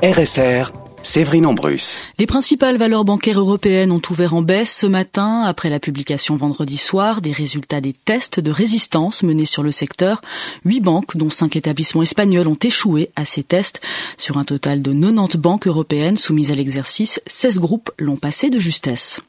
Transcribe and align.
RSR, 0.00 0.70
Séverine 1.02 1.44
Ambrus. 1.44 1.98
Les 2.20 2.26
principales 2.26 2.76
valeurs 2.76 3.04
bancaires 3.04 3.40
européennes 3.40 3.90
ont 3.90 4.00
ouvert 4.10 4.32
en 4.34 4.42
baisse 4.42 4.72
ce 4.72 4.86
matin 4.86 5.42
après 5.42 5.70
la 5.70 5.80
publication 5.80 6.36
vendredi 6.36 6.76
soir 6.76 7.20
des 7.20 7.32
résultats 7.32 7.80
des 7.80 7.92
tests 7.92 8.38
de 8.38 8.52
résistance 8.52 9.24
menés 9.24 9.44
sur 9.44 9.64
le 9.64 9.72
secteur. 9.72 10.20
Huit 10.64 10.78
banques, 10.78 11.16
dont 11.16 11.30
cinq 11.30 11.56
établissements 11.56 12.04
espagnols, 12.04 12.46
ont 12.46 12.58
échoué 12.62 13.10
à 13.16 13.24
ces 13.24 13.42
tests. 13.42 13.80
Sur 14.16 14.38
un 14.38 14.44
total 14.44 14.82
de 14.82 14.92
90 14.92 15.36
banques 15.36 15.66
européennes 15.66 16.16
soumises 16.16 16.52
à 16.52 16.54
l'exercice, 16.54 17.20
16 17.26 17.58
groupes 17.58 17.90
l'ont 17.98 18.16
passé 18.16 18.50
de 18.50 18.60
justesse. 18.60 19.20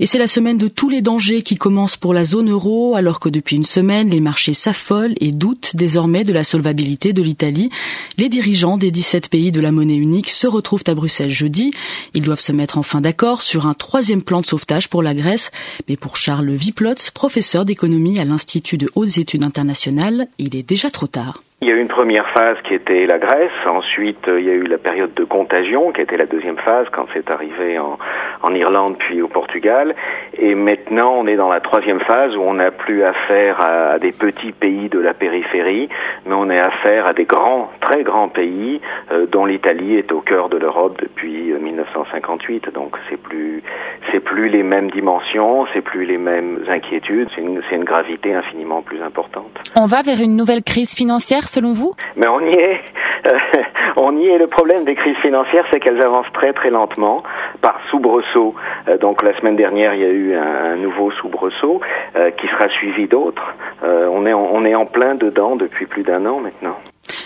Et 0.00 0.06
c'est 0.06 0.18
la 0.18 0.26
semaine 0.26 0.58
de 0.58 0.68
tous 0.68 0.88
les 0.88 1.02
dangers 1.02 1.42
qui 1.42 1.56
commence 1.56 1.96
pour 1.96 2.14
la 2.14 2.24
zone 2.24 2.50
euro, 2.50 2.94
alors 2.96 3.20
que 3.20 3.28
depuis 3.28 3.56
une 3.56 3.64
semaine, 3.64 4.10
les 4.10 4.20
marchés 4.20 4.54
s'affolent 4.54 5.14
et 5.20 5.32
doutent 5.32 5.76
désormais 5.76 6.24
de 6.24 6.32
la 6.32 6.44
solvabilité 6.44 7.12
de 7.12 7.22
l'Italie. 7.22 7.70
Les 8.18 8.28
dirigeants 8.28 8.78
des 8.78 8.90
17 8.90 9.28
pays 9.28 9.52
de 9.52 9.60
la 9.60 9.72
monnaie 9.72 9.96
unique 9.96 10.30
se 10.30 10.46
retrouvent 10.46 10.84
à 10.86 10.94
Bruxelles 10.94 11.30
jeudi. 11.30 11.72
Ils 12.14 12.22
doivent 12.22 12.40
se 12.40 12.52
mettre 12.52 12.78
enfin 12.78 13.00
d'accord 13.00 13.42
sur 13.42 13.66
un 13.66 13.74
troisième 13.74 14.22
plan 14.22 14.40
de 14.40 14.46
sauvetage 14.46 14.88
pour 14.88 15.02
la 15.02 15.14
Grèce. 15.14 15.50
Mais 15.88 15.96
pour 15.96 16.16
Charles 16.16 16.50
Viplotz, 16.50 17.10
professeur 17.10 17.64
d'économie 17.64 18.18
à 18.18 18.24
l'Institut 18.24 18.78
de 18.78 18.90
hautes 18.94 19.18
études 19.18 19.44
internationales, 19.44 20.28
il 20.38 20.56
est 20.56 20.62
déjà 20.62 20.90
trop 20.90 21.06
tard. 21.06 21.42
Il 21.62 21.68
y 21.68 21.70
a 21.70 21.76
eu 21.76 21.80
une 21.80 21.86
première 21.86 22.28
phase 22.30 22.56
qui 22.64 22.74
était 22.74 23.06
la 23.06 23.20
Grèce, 23.20 23.52
ensuite 23.66 24.26
il 24.26 24.44
y 24.44 24.50
a 24.50 24.52
eu 24.52 24.64
la 24.64 24.78
période 24.78 25.14
de 25.14 25.22
contagion 25.22 25.92
qui 25.92 26.00
était 26.00 26.16
la 26.16 26.26
deuxième 26.26 26.56
phase 26.56 26.88
quand 26.90 27.06
c'est 27.14 27.30
arrivé 27.30 27.78
en, 27.78 28.00
en 28.42 28.52
Irlande 28.52 28.96
puis 28.98 29.22
au 29.22 29.28
Portugal. 29.28 29.94
Et 30.36 30.56
maintenant, 30.56 31.14
on 31.16 31.28
est 31.28 31.36
dans 31.36 31.48
la 31.48 31.60
troisième 31.60 32.00
phase 32.00 32.34
où 32.34 32.40
on 32.40 32.54
n'a 32.54 32.72
plus 32.72 33.04
affaire 33.04 33.64
à, 33.64 34.00
des 34.00 34.10
petits 34.10 34.50
pays 34.50 34.88
de 34.88 34.98
la 34.98 35.14
périphérie, 35.14 35.88
mais 36.26 36.34
on 36.34 36.50
est 36.50 36.58
affaire 36.58 37.06
à 37.06 37.12
des 37.12 37.24
grands, 37.24 37.70
très 37.80 38.02
grands 38.02 38.28
pays, 38.28 38.80
euh, 39.10 39.26
dont 39.26 39.44
l'Italie 39.44 39.96
est 39.96 40.12
au 40.12 40.20
cœur 40.20 40.48
de 40.48 40.56
l'Europe 40.56 40.96
depuis 41.00 41.52
1958. 41.52 42.68
Euh, 42.68 42.70
Donc 42.70 42.96
c'est 43.08 43.16
plus, 43.16 43.62
c'est 44.10 44.20
plus 44.20 44.48
les 44.48 44.62
mêmes 44.62 44.90
dimensions, 44.90 45.66
c'est 45.72 45.80
plus 45.80 46.04
les 46.04 46.18
mêmes 46.18 46.64
inquiétudes. 46.68 47.28
C'est 47.34 47.42
une, 47.42 47.60
c'est 47.68 47.76
une 47.76 47.84
gravité 47.84 48.34
infiniment 48.34 48.82
plus 48.82 49.02
importante. 49.02 49.50
On 49.76 49.86
va 49.86 50.02
vers 50.02 50.20
une 50.22 50.36
nouvelle 50.36 50.62
crise 50.62 50.94
financière, 50.94 51.48
selon 51.48 51.72
vous? 51.72 51.92
Mais 52.16 52.28
on 52.28 52.40
y 52.40 52.54
est. 52.54 52.80
on 53.96 54.16
y 54.16 54.26
est. 54.26 54.38
Le 54.38 54.46
problème 54.46 54.84
des 54.84 54.94
crises 54.94 55.16
financières, 55.18 55.64
c'est 55.72 55.80
qu'elles 55.80 56.02
avancent 56.02 56.32
très 56.32 56.52
très 56.52 56.70
lentement 56.70 57.22
par 57.62 57.80
soubresaut. 57.90 58.54
Euh, 58.88 58.98
donc 58.98 59.22
la 59.22 59.38
semaine 59.38 59.56
dernière, 59.56 59.94
il 59.94 60.00
y 60.00 60.04
a 60.04 60.08
eu 60.08 60.34
un, 60.34 60.76
nouveau 60.76 61.10
soubresaut 61.12 61.80
euh, 62.16 62.30
qui 62.32 62.46
sera 62.48 62.68
suivi 62.68 63.06
d'autres. 63.06 63.54
Euh, 63.84 64.08
on, 64.10 64.26
est 64.26 64.34
on 64.34 64.64
est 64.64 64.74
en 64.74 64.84
plein 64.84 65.14
dedans 65.14 65.56
depuis 65.56 65.86
plus 65.86 66.02
d'un 66.02 66.26
an 66.26 66.40
maintenant. 66.40 66.76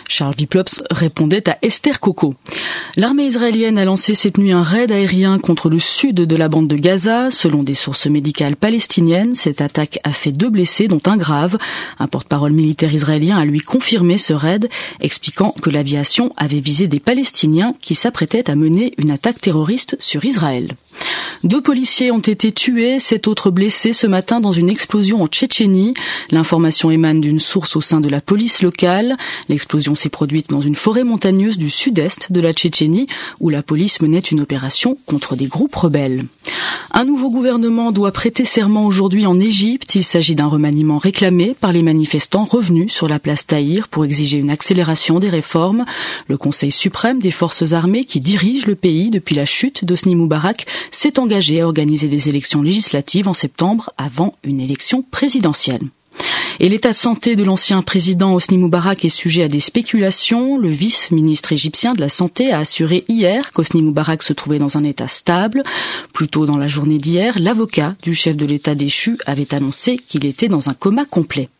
Charles 0.08 0.34
Viplops 0.36 0.82
répondait 0.90 1.48
à 1.48 1.56
Esther 1.62 1.98
Coco. 1.98 2.34
L'armée 2.98 3.26
israélienne 3.26 3.76
a 3.76 3.84
lancé 3.84 4.14
cette 4.14 4.38
nuit 4.38 4.52
un 4.52 4.62
raid 4.62 4.90
aérien 4.90 5.38
contre 5.38 5.68
le 5.68 5.78
sud 5.78 6.14
de 6.14 6.36
la 6.36 6.48
bande 6.48 6.66
de 6.66 6.76
Gaza. 6.76 7.30
Selon 7.30 7.62
des 7.62 7.74
sources 7.74 8.06
médicales 8.06 8.56
palestiniennes, 8.56 9.34
cette 9.34 9.60
attaque 9.60 9.98
a 10.02 10.12
fait 10.12 10.32
deux 10.32 10.48
blessés, 10.48 10.88
dont 10.88 11.02
un 11.04 11.18
grave. 11.18 11.58
Un 11.98 12.06
porte-parole 12.06 12.52
militaire 12.52 12.94
israélien 12.94 13.36
a 13.36 13.44
lui 13.44 13.60
confirmé 13.60 14.16
ce 14.16 14.32
raid, 14.32 14.70
expliquant 14.98 15.54
que 15.60 15.68
l'aviation 15.68 16.32
avait 16.38 16.60
visé 16.60 16.86
des 16.86 16.98
Palestiniens 16.98 17.74
qui 17.82 17.94
s'apprêtaient 17.94 18.50
à 18.50 18.54
mener 18.54 18.94
une 18.96 19.10
attaque 19.10 19.42
terroriste 19.42 19.98
sur 20.00 20.24
Israël. 20.24 20.72
Deux 21.46 21.60
policiers 21.60 22.10
ont 22.10 22.18
été 22.18 22.50
tués, 22.50 22.98
sept 22.98 23.28
autres 23.28 23.52
blessés 23.52 23.92
ce 23.92 24.08
matin 24.08 24.40
dans 24.40 24.50
une 24.50 24.68
explosion 24.68 25.22
en 25.22 25.28
Tchétchénie. 25.28 25.94
L'information 26.32 26.90
émane 26.90 27.20
d'une 27.20 27.38
source 27.38 27.76
au 27.76 27.80
sein 27.80 28.00
de 28.00 28.08
la 28.08 28.20
police 28.20 28.62
locale. 28.62 29.16
L'explosion 29.48 29.94
s'est 29.94 30.08
produite 30.08 30.50
dans 30.50 30.60
une 30.60 30.74
forêt 30.74 31.04
montagneuse 31.04 31.56
du 31.56 31.70
sud-est 31.70 32.32
de 32.32 32.40
la 32.40 32.52
Tchétchénie 32.52 33.06
où 33.38 33.48
la 33.48 33.62
police 33.62 34.02
menait 34.02 34.18
une 34.18 34.40
opération 34.40 34.98
contre 35.06 35.36
des 35.36 35.46
groupes 35.46 35.76
rebelles. 35.76 36.24
Un 36.90 37.04
nouveau 37.04 37.30
gouvernement 37.30 37.92
doit 37.92 38.10
prêter 38.10 38.44
serment 38.44 38.84
aujourd'hui 38.84 39.26
en 39.26 39.38
Égypte. 39.38 39.94
Il 39.94 40.02
s'agit 40.02 40.34
d'un 40.34 40.46
remaniement 40.46 40.98
réclamé 40.98 41.54
par 41.60 41.72
les 41.72 41.82
manifestants 41.82 42.44
revenus 42.44 42.92
sur 42.92 43.06
la 43.06 43.20
place 43.20 43.46
Tahir 43.46 43.86
pour 43.86 44.04
exiger 44.04 44.38
une 44.38 44.50
accélération 44.50 45.20
des 45.20 45.28
réformes. 45.28 45.84
Le 46.26 46.38
Conseil 46.38 46.72
suprême 46.72 47.20
des 47.20 47.30
forces 47.30 47.72
armées 47.72 48.04
qui 48.04 48.18
dirige 48.18 48.66
le 48.66 48.74
pays 48.74 49.10
depuis 49.10 49.36
la 49.36 49.44
chute 49.44 49.84
d'Osni 49.84 50.16
Moubarak 50.16 50.66
s'est 50.90 51.20
engagé 51.20 51.35
à 51.60 51.66
organiser 51.66 52.08
des 52.08 52.28
élections 52.28 52.62
législatives 52.62 53.28
en 53.28 53.34
septembre 53.34 53.90
avant 53.98 54.34
une 54.42 54.60
élection 54.60 55.02
présidentielle. 55.02 55.82
Et 56.60 56.70
l'état 56.70 56.90
de 56.90 56.94
santé 56.94 57.36
de 57.36 57.44
l'ancien 57.44 57.82
président 57.82 58.32
Hosni 58.32 58.56
Moubarak 58.56 59.04
est 59.04 59.10
sujet 59.10 59.42
à 59.42 59.48
des 59.48 59.60
spéculations. 59.60 60.56
Le 60.56 60.68
vice-ministre 60.68 61.52
égyptien 61.52 61.92
de 61.92 62.00
la 62.00 62.08
Santé 62.08 62.50
a 62.50 62.60
assuré 62.60 63.04
hier 63.08 63.50
qu'Hosni 63.52 63.82
Moubarak 63.82 64.22
se 64.22 64.32
trouvait 64.32 64.58
dans 64.58 64.78
un 64.78 64.84
état 64.84 65.08
stable. 65.08 65.62
Plus 66.14 66.28
tôt 66.28 66.46
dans 66.46 66.56
la 66.56 66.68
journée 66.68 66.96
d'hier, 66.96 67.38
l'avocat 67.38 67.94
du 68.02 68.14
chef 68.14 68.36
de 68.36 68.46
l'état 68.46 68.74
déchu 68.74 69.18
avait 69.26 69.54
annoncé 69.54 69.96
qu'il 69.96 70.24
était 70.24 70.48
dans 70.48 70.70
un 70.70 70.74
coma 70.74 71.04
complet. 71.04 71.50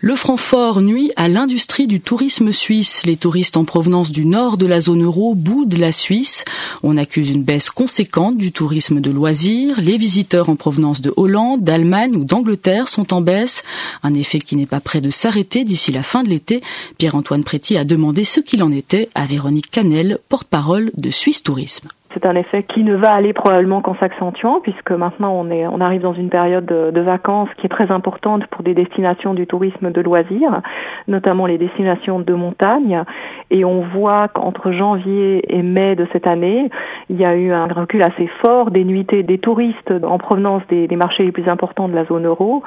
Le 0.00 0.16
Francfort 0.16 0.82
nuit 0.82 1.12
à 1.14 1.28
l'industrie 1.28 1.86
du 1.86 2.00
tourisme 2.00 2.50
suisse. 2.50 3.06
Les 3.06 3.16
touristes 3.16 3.56
en 3.56 3.64
provenance 3.64 4.10
du 4.10 4.24
nord 4.24 4.56
de 4.56 4.66
la 4.66 4.80
zone 4.80 5.04
euro 5.04 5.34
boudent 5.34 5.78
la 5.78 5.92
Suisse. 5.92 6.44
On 6.82 6.96
accuse 6.96 7.30
une 7.30 7.44
baisse 7.44 7.70
conséquente 7.70 8.36
du 8.36 8.50
tourisme 8.50 9.00
de 9.00 9.12
loisirs. 9.12 9.80
Les 9.80 9.96
visiteurs 9.96 10.48
en 10.48 10.56
provenance 10.56 11.00
de 11.00 11.12
Hollande, 11.16 11.62
d'Allemagne 11.62 12.16
ou 12.16 12.24
d'Angleterre 12.24 12.88
sont 12.88 13.14
en 13.14 13.20
baisse. 13.20 13.62
Un 14.02 14.14
effet 14.14 14.40
qui 14.40 14.56
n'est 14.56 14.66
pas 14.66 14.80
prêt 14.80 15.00
de 15.00 15.10
s'arrêter 15.10 15.62
d'ici 15.62 15.92
la 15.92 16.02
fin 16.02 16.24
de 16.24 16.30
l'été. 16.30 16.62
Pierre-Antoine 16.98 17.44
Préti 17.44 17.76
a 17.76 17.84
demandé 17.84 18.24
ce 18.24 18.40
qu'il 18.40 18.62
en 18.64 18.72
était 18.72 19.08
à 19.14 19.24
Véronique 19.24 19.70
Canel, 19.70 20.18
porte-parole 20.28 20.90
de 20.96 21.10
Suisse 21.10 21.42
Tourisme. 21.42 21.88
C'est 22.14 22.26
un 22.26 22.34
effet 22.36 22.62
qui 22.62 22.84
ne 22.84 22.94
va 22.94 23.12
aller 23.12 23.32
probablement 23.32 23.80
qu'en 23.80 23.94
s'accentuant, 23.96 24.60
puisque 24.60 24.90
maintenant 24.90 25.32
on, 25.34 25.50
est, 25.50 25.66
on 25.66 25.80
arrive 25.80 26.02
dans 26.02 26.12
une 26.12 26.28
période 26.28 26.66
de, 26.66 27.00
vacances 27.00 27.48
qui 27.56 27.66
est 27.66 27.68
très 27.68 27.90
importante 27.90 28.46
pour 28.46 28.62
des 28.62 28.74
destinations 28.74 29.34
du 29.34 29.46
tourisme 29.46 29.90
de 29.90 30.00
loisirs, 30.00 30.60
notamment 31.08 31.46
les 31.46 31.58
destinations 31.58 32.20
de 32.20 32.32
montagne. 32.32 33.02
Et 33.50 33.64
on 33.64 33.80
voit 33.80 34.28
qu'entre 34.28 34.70
janvier 34.72 35.42
et 35.48 35.62
mai 35.62 35.96
de 35.96 36.06
cette 36.12 36.26
année, 36.26 36.70
il 37.12 37.20
y 37.20 37.26
a 37.26 37.36
eu 37.36 37.52
un 37.52 37.66
recul 37.66 38.02
assez 38.02 38.26
fort 38.40 38.70
des 38.70 38.84
nuitées 38.84 39.22
des 39.22 39.36
touristes 39.36 39.92
en 40.02 40.16
provenance 40.16 40.62
des, 40.70 40.88
marchés 40.96 41.24
les 41.24 41.32
plus 41.32 41.46
importants 41.46 41.86
de 41.86 41.94
la 41.94 42.06
zone 42.06 42.26
euro, 42.26 42.62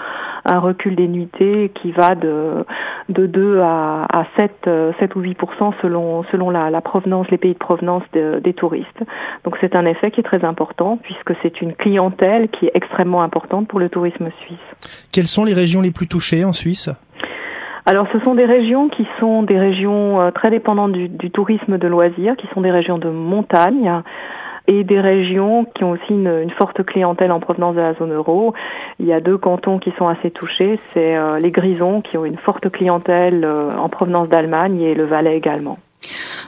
un 0.45 0.59
recul 0.59 0.95
des 0.95 1.07
nuitées 1.07 1.72
qui 1.81 1.91
va 1.91 2.13
de, 2.13 2.63
de 3.09 3.25
2 3.25 3.59
à, 3.61 4.06
à 4.13 4.25
7, 4.38 4.69
7 5.00 5.16
ou 5.16 5.22
8% 5.22 5.73
selon, 5.81 6.23
selon 6.31 6.51
la, 6.51 6.81
provenance, 6.81 7.28
les 7.31 7.39
pays 7.39 7.53
de 7.53 7.57
provenance 7.57 8.03
de, 8.13 8.39
des 8.44 8.53
touristes. 8.53 9.03
Donc 9.45 9.57
c'est 9.61 9.75
un 9.75 9.85
effet 9.88 10.11
qui 10.11 10.19
est 10.19 10.23
très 10.23 10.45
important 10.45 11.00
puisque 11.01 11.33
c'est 11.41 11.62
une 11.62 11.73
clientèle 11.73 12.50
qui 12.50 12.67
est 12.67 12.72
extrêmement 12.75 13.23
importante 13.23 13.67
pour 13.67 13.79
le 13.79 13.89
tourisme 13.89 14.29
suisse. 14.45 14.57
Quelles 15.12 15.27
sont 15.27 15.44
les 15.44 15.56
régions 15.56 15.81
les 15.81 15.91
plus 15.91 16.07
touchées 16.07 16.45
en 16.45 16.53
Suisse? 16.53 16.89
Alors, 17.88 18.07
ce 18.12 18.19
sont 18.22 18.34
des 18.34 18.46
régions 18.46 18.90
qui 18.90 19.07
sont 19.19 19.44
des 19.44 19.59
régions 19.59 20.19
euh, 20.19 20.31
très 20.31 20.50
dépendantes 20.50 20.94
du, 20.94 21.29
tourisme 21.29 21.78
de 21.78 21.88
loisirs, 21.88 22.35
qui 22.35 22.47
sont 22.47 22.62
des 22.62 22.72
régions 22.72 22.97
de 22.97 23.09
montagne 23.09 24.01
et 24.68 24.84
des 24.84 25.00
régions 25.00 25.66
qui 25.75 25.84
ont 25.84 25.91
aussi 25.91 26.09
une, 26.09 26.41
une, 26.41 26.50
forte 26.50 26.84
clientèle 26.84 27.31
en 27.31 27.40
provenance 27.40 27.75
de 27.75 27.81
la 27.81 27.94
zone 27.94 28.13
euro. 28.13 28.56
Il 29.00 29.06
y 29.06 29.13
a 29.13 29.22
deux 29.22 29.38
cantons 29.38 29.78
qui 29.78 29.91
sont 30.00 30.07
assez 30.07 30.31
touchés, 30.31 30.79
c'est 30.94 31.16
euh, 31.16 31.38
les 31.38 31.51
Grisons 31.51 32.01
qui 32.01 32.18
ont 32.18 32.25
une 32.25 32.38
forte 32.38 32.72
clientèle 32.72 33.45
euh, 33.45 33.69
en 33.78 33.90
provenance 33.90 34.29
d'Allemagne 34.29 34.81
et 34.81 34.95
le 34.95 35.06
Valais 35.06 35.38
également 35.38 35.78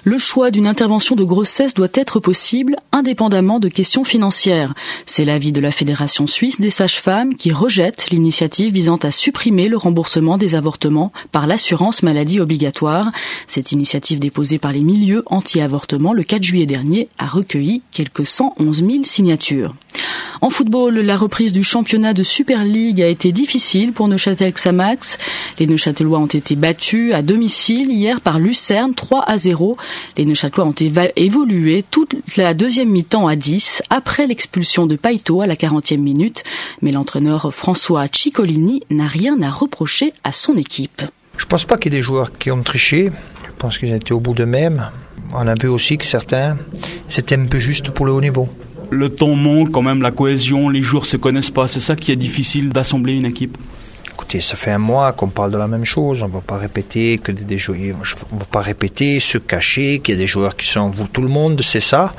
le 0.04 0.18
choix 0.18 0.52
d'une 0.52 0.68
intervention 0.68 1.16
de 1.16 1.24
grossesse 1.24 1.74
doit 1.74 1.88
être 1.94 2.20
possible 2.20 2.76
indépendamment 2.92 3.60
de 3.60 3.68
questions 3.68 4.04
financières. 4.04 4.74
C'est 5.06 5.26
l'avis 5.26 5.52
de 5.52 5.62
la 5.62 5.72
Fédération 5.72 6.28
suisse 6.28 6.62
des 6.62 6.70
sages-femmes 6.70 7.36
qui 7.36 7.52
rejette 7.52 8.10
l'initiative 8.10 8.74
visant 8.74 8.98
à 8.98 9.12
supprimer 9.12 9.68
le 9.68 9.78
remboursement 9.78 10.38
des 10.38 10.56
avortements 10.56 11.12
par 11.32 11.48
l'assurance 11.48 12.04
maladie 12.04 12.40
obligatoire. 12.40 13.10
Cette 13.48 13.72
initiative 13.72 14.20
déposée 14.20 14.60
par 14.60 14.72
les 14.72 14.84
milieux 14.84 15.24
anti-avortement 15.26 16.14
le 16.14 16.24
4 16.24 16.44
juillet 16.44 16.66
dernier 16.66 17.10
a 17.18 17.28
recueilli 17.28 17.82
quelques 17.92 18.26
111 18.26 18.86
000 18.86 19.04
signatures. 19.04 19.74
En 20.40 20.52
football, 20.52 21.00
la 21.00 21.18
reprise 21.18 21.52
du 21.52 21.64
championnat 21.64 22.14
de 22.14 22.22
Super 22.22 22.64
League 22.64 23.02
a 23.02 23.08
été 23.08 23.32
difficile 23.32 23.92
pour 23.92 24.08
Neuchâtel 24.08 24.54
Xamax. 24.54 25.18
Les 25.58 25.66
Neuchâtelois 25.66 26.20
ont 26.20 26.28
été 26.28 26.56
battus 26.56 27.14
à 27.14 27.24
domicile 27.24 27.92
hier 27.92 28.22
par 28.22 28.40
Lucerne 28.40 28.94
3 28.94 29.24
à 29.26 29.38
0. 29.38 29.78
Les 30.16 30.26
Neuchâtelois 30.26 30.68
ont 30.68 30.76
évolué 31.16 31.84
toute 31.90 32.16
la 32.38 32.54
deuxième 32.54 32.90
mi-temps 32.90 33.28
à 33.28 33.36
10 33.36 33.82
après 33.90 34.28
l'expulsion 34.28 34.86
de 34.86 34.96
Paito 34.96 35.42
à 35.42 35.48
la 35.48 35.56
40e 35.56 35.98
minute. 35.98 36.44
Mais 36.82 36.92
l'entraîneur 36.92 37.52
François 37.52 38.06
Ciccolini 38.12 38.84
n'a 38.92 39.08
rien 39.08 39.42
à 39.42 39.50
reprocher 39.50 40.14
à 40.24 40.32
son 40.32 40.56
équipe. 40.56 41.02
Je 41.38 41.46
pense 41.46 41.66
pas 41.66 41.78
qu'il 41.78 41.92
y 41.92 41.96
ait 41.96 42.00
des 42.00 42.04
joueurs 42.04 42.32
qui 42.32 42.52
ont 42.52 42.62
triché. 42.62 43.10
Je 43.46 43.54
pense 43.58 43.80
qu'ils 43.80 43.92
étaient 43.92 44.12
au 44.12 44.20
bout 44.20 44.36
d'eux-mêmes. 44.36 44.92
On 45.34 45.48
a 45.48 45.56
vu 45.56 45.68
aussi 45.68 45.98
que 45.98 46.06
certains, 46.06 46.58
c'était 47.10 47.36
un 47.36 47.46
peu 47.48 47.58
juste 47.58 47.90
pour 47.90 48.06
le 48.06 48.12
haut 48.12 48.22
niveau 48.22 48.48
le 48.90 49.10
temps 49.10 49.36
manque 49.36 49.72
quand 49.72 49.82
même, 49.82 50.02
la 50.02 50.12
cohésion, 50.12 50.70
les 50.70 50.82
joueurs 50.82 51.06
se 51.06 51.18
connaissent 51.18 51.52
pas. 51.52 51.68
C'est 51.68 51.80
ça 51.80 51.96
qui 51.96 52.12
est 52.12 52.16
difficile 52.16 52.70
d'assembler 52.70 53.14
une 53.14 53.26
équipe. 53.26 53.58
Écoutez, 54.14 54.42
ça 54.42 54.56
fait 54.56 54.72
un 54.72 54.80
mois 54.80 55.12
qu'on 55.12 55.28
parle 55.28 55.52
de 55.52 55.58
la 55.58 55.68
même 55.68 55.86
chose. 55.86 56.24
On 56.24 56.28
va 56.28 56.42
pas 56.42 56.58
répéter 56.58 57.20
que 57.20 57.32
des 57.32 57.58
joueurs, 57.60 57.78
on 58.32 58.38
va 58.38 58.46
pas 58.46 58.62
répéter, 58.62 59.20
se 59.20 59.38
cacher 59.38 60.00
qu'il 60.00 60.16
y 60.16 60.18
a 60.18 60.20
des 60.20 60.26
joueurs 60.26 60.56
qui 60.56 60.66
sont 60.66 60.90
vous, 60.90 61.08
tout 61.08 61.22
le 61.22 61.28
monde 61.28 61.62
c'est 61.64 61.80
ça. 61.80 62.14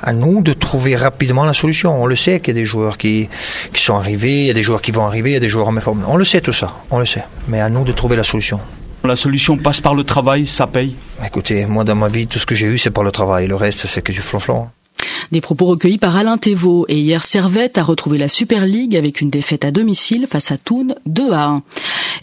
À 0.00 0.12
nous 0.12 0.40
de 0.40 0.52
trouver 0.52 0.94
rapidement 0.94 1.44
la 1.44 1.52
solution. 1.52 2.00
On 2.00 2.06
le 2.06 2.14
sait 2.14 2.38
qu'il 2.38 2.54
y 2.54 2.58
a 2.58 2.60
des 2.60 2.66
joueurs 2.66 2.96
qui, 2.96 3.28
qui 3.72 3.82
sont 3.82 3.96
arrivés, 3.96 4.42
il 4.42 4.46
y 4.46 4.50
a 4.50 4.54
des 4.54 4.62
joueurs 4.62 4.80
qui 4.80 4.92
vont 4.92 5.04
arriver, 5.04 5.30
il 5.30 5.34
y 5.34 5.36
a 5.36 5.40
des 5.40 5.48
joueurs 5.48 5.66
en 5.66 5.72
méforme. 5.72 6.04
On 6.06 6.16
le 6.16 6.24
sait 6.24 6.40
tout 6.40 6.52
ça, 6.52 6.72
on 6.90 7.00
le 7.00 7.06
sait. 7.06 7.24
Mais 7.48 7.60
à 7.60 7.68
nous 7.68 7.82
de 7.82 7.92
trouver 7.92 8.14
la 8.14 8.24
solution. 8.24 8.60
La 9.04 9.16
solution 9.16 9.58
passe 9.58 9.80
par 9.80 9.96
le 9.96 10.04
travail, 10.04 10.46
ça 10.46 10.68
paye. 10.68 10.94
Écoutez, 11.26 11.66
moi 11.66 11.82
dans 11.82 11.96
ma 11.96 12.08
vie, 12.08 12.28
tout 12.28 12.38
ce 12.38 12.46
que 12.46 12.54
j'ai 12.54 12.66
eu, 12.66 12.78
c'est 12.78 12.92
par 12.92 13.02
le 13.02 13.10
travail. 13.10 13.48
Le 13.48 13.56
reste, 13.56 13.88
c'est 13.88 14.00
que 14.00 14.12
du 14.12 14.20
flonflon. 14.20 14.68
Des 15.30 15.40
propos 15.40 15.66
recueillis 15.66 15.98
par 15.98 16.16
Alain 16.16 16.38
Thévaux 16.38 16.84
et 16.88 16.98
hier 16.98 17.22
Servette 17.22 17.78
a 17.78 17.82
retrouvé 17.82 18.18
la 18.18 18.28
Super 18.28 18.66
League 18.66 18.96
avec 18.96 19.20
une 19.20 19.30
défaite 19.30 19.64
à 19.64 19.70
domicile 19.70 20.26
face 20.28 20.50
à 20.50 20.58
Thun 20.58 20.94
2 21.06 21.32
à 21.32 21.44
1. 21.46 21.62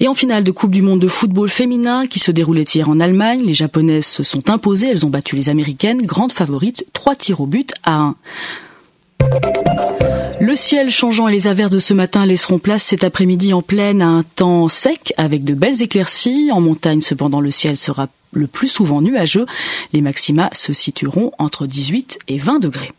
Et 0.01 0.07
en 0.07 0.15
finale 0.15 0.43
de 0.43 0.51
Coupe 0.51 0.71
du 0.71 0.81
Monde 0.81 0.99
de 0.99 1.07
football 1.07 1.49
féminin 1.49 2.05
qui 2.07 2.19
se 2.19 2.31
déroulait 2.31 2.63
hier 2.63 2.89
en 2.89 2.99
Allemagne, 2.99 3.41
les 3.43 3.53
japonaises 3.53 4.05
se 4.05 4.23
sont 4.23 4.49
imposées, 4.49 4.87
elles 4.87 5.05
ont 5.05 5.09
battu 5.09 5.35
les 5.35 5.49
américaines, 5.49 6.05
grandes 6.05 6.31
favorites, 6.31 6.85
3 6.93 7.15
tirs 7.15 7.41
au 7.41 7.45
but 7.47 7.73
à 7.83 8.13
1. 9.21 10.18
Le 10.49 10.55
ciel 10.55 10.89
changeant 10.89 11.27
et 11.27 11.31
les 11.31 11.45
averses 11.45 11.69
de 11.69 11.77
ce 11.77 11.93
matin 11.93 12.25
laisseront 12.25 12.57
place 12.57 12.81
cet 12.81 13.03
après-midi 13.03 13.53
en 13.53 13.61
pleine 13.61 14.01
à 14.01 14.07
un 14.07 14.23
temps 14.23 14.67
sec 14.67 15.13
avec 15.15 15.43
de 15.43 15.53
belles 15.53 15.83
éclaircies. 15.83 16.49
En 16.51 16.59
montagne, 16.59 17.01
cependant, 17.01 17.39
le 17.39 17.51
ciel 17.51 17.77
sera 17.77 18.07
le 18.31 18.47
plus 18.47 18.67
souvent 18.67 18.99
nuageux. 18.99 19.45
Les 19.93 20.01
maxima 20.01 20.49
se 20.53 20.73
situeront 20.73 21.33
entre 21.37 21.67
18 21.67 22.17
et 22.29 22.39
20 22.39 22.57
degrés. 22.57 22.91